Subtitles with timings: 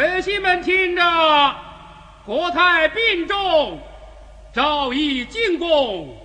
[0.00, 1.02] 百姓们听着，
[2.24, 3.78] 国泰病重，
[4.50, 6.16] 赵义进贡，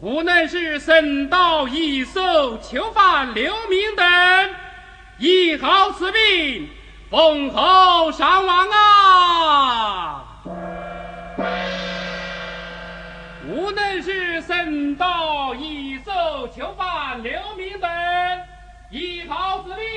[0.00, 4.06] 无论是僧道义寿、囚犯流民等，
[5.18, 6.70] 一毫此命，
[7.10, 10.24] 封侯赏王啊！
[13.46, 17.90] 无论是僧道义寿、囚犯流民等，
[18.88, 19.93] 一毫子命。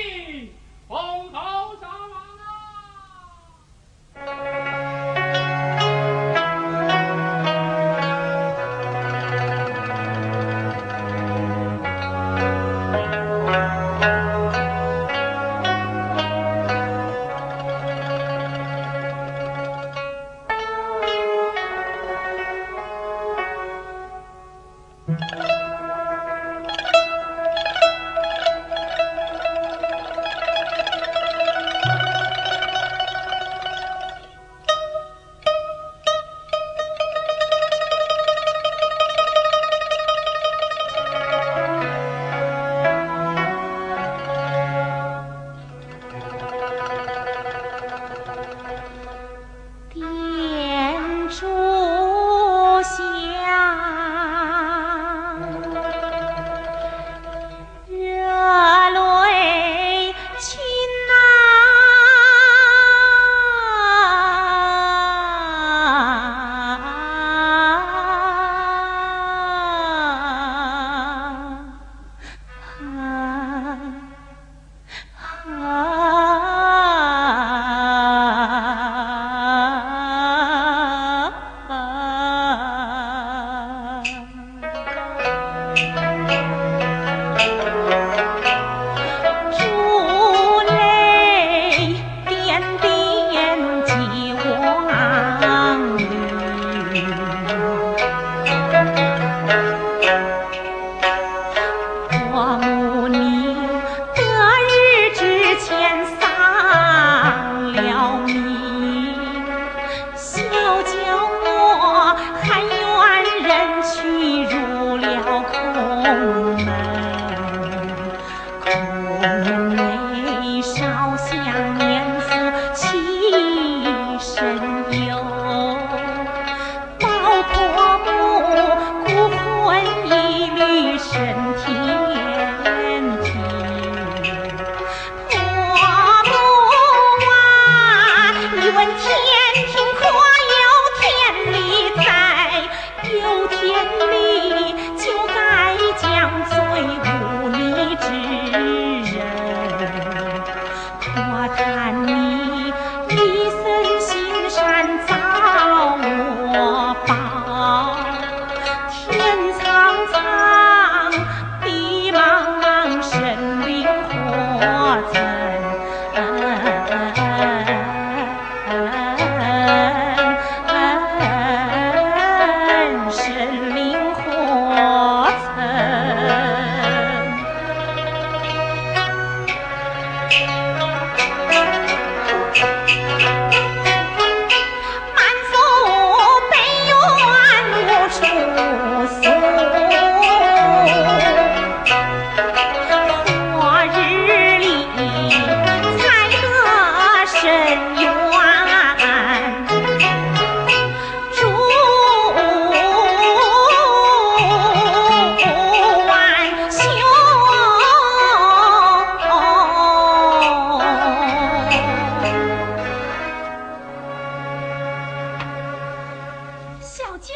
[217.08, 217.34] 小娇，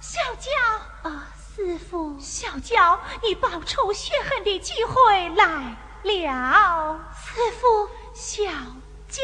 [0.00, 0.50] 小娇，
[1.02, 1.22] 呃，
[1.56, 8.44] 师傅，小娇，你报仇雪恨的机会来了，师傅，小
[9.08, 9.22] 娇。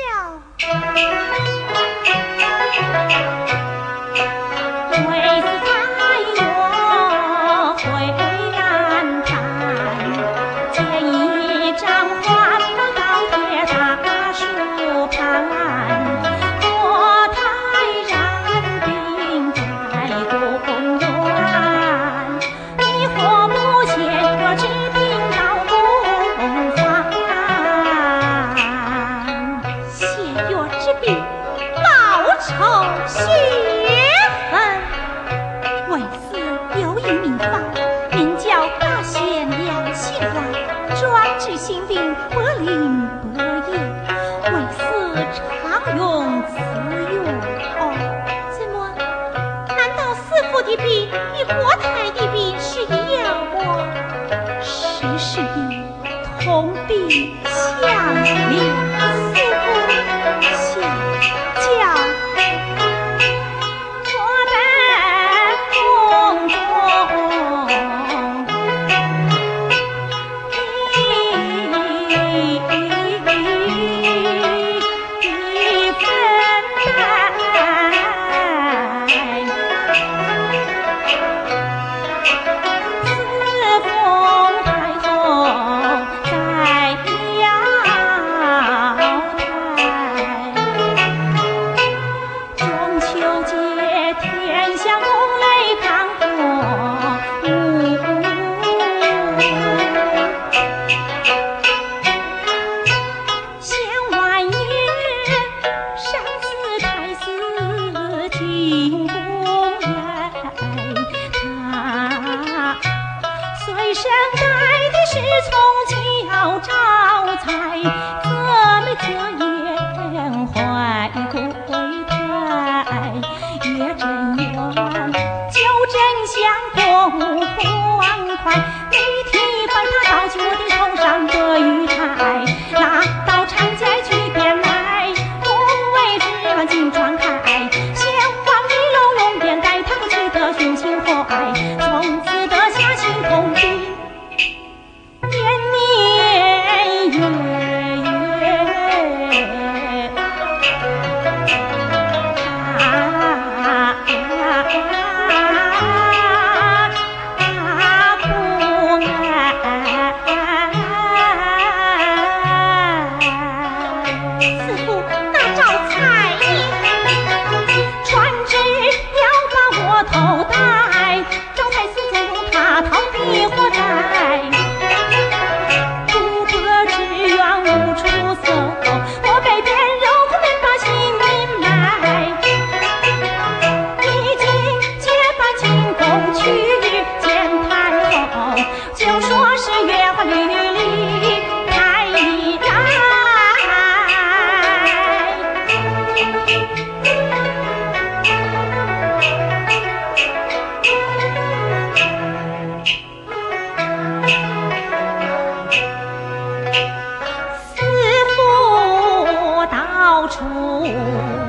[210.28, 211.43] 出。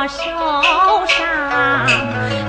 [0.00, 0.22] 我手
[1.06, 2.47] 上